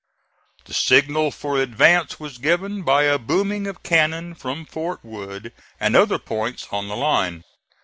[0.65, 5.95] The signal for advance was given by a booming of cannon from Fort Wood and
[5.95, 7.43] other points on the line.